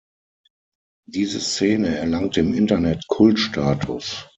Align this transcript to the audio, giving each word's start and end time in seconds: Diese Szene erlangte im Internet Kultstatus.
Diese 1.07 1.39
Szene 1.39 1.95
erlangte 1.99 2.39
im 2.39 2.55
Internet 2.55 3.05
Kultstatus. 3.07 4.27